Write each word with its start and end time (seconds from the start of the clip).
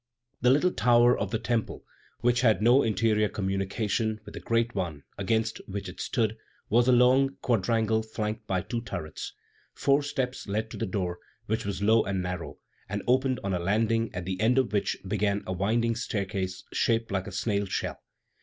The 0.41 0.49
little 0.49 0.71
tower 0.71 1.15
of 1.15 1.29
the 1.29 1.37
Temple, 1.37 1.85
which 2.21 2.41
had 2.41 2.59
no 2.59 2.81
interior 2.81 3.29
communication 3.29 4.19
with 4.25 4.33
the 4.33 4.39
great 4.39 4.73
one 4.73 5.03
against 5.15 5.59
which 5.67 5.87
it 5.87 6.01
stood, 6.01 6.37
was 6.69 6.87
a 6.87 6.91
long 6.91 7.35
quadrangle 7.43 8.01
flanked 8.01 8.47
by 8.47 8.61
two 8.61 8.81
turrets. 8.81 9.33
Four 9.75 10.01
steps 10.01 10.47
led 10.47 10.71
to 10.71 10.77
the 10.77 10.87
door, 10.87 11.19
which 11.45 11.65
was 11.67 11.83
low 11.83 12.03
and 12.03 12.23
narrow, 12.23 12.57
and 12.89 13.03
opened 13.07 13.41
on 13.43 13.53
a 13.53 13.59
landing 13.59 14.09
at 14.11 14.25
the 14.25 14.41
end 14.41 14.57
of 14.57 14.73
which 14.73 14.97
began 15.07 15.43
a 15.45 15.53
winding 15.53 15.95
staircase 15.95 16.63
shaped 16.73 17.11
like 17.11 17.27
a 17.27 17.31
snail 17.31 17.67
shell. 17.67 18.01